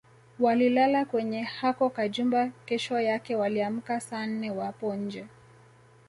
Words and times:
Walilala 0.39 1.05
kwenye 1.05 1.41
hako 1.43 1.89
kajumba 1.89 2.51
kesho 2.65 2.99
yake 3.01 3.35
waliamka 3.35 3.99
saa 3.99 4.25
nne 4.25 4.51
wapo 4.51 4.95
nje 4.95 5.25